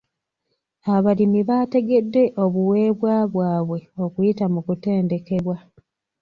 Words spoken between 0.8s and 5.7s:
Abalimi baategedde obuweebwa bwabwe okuyita mu kutendekebwa.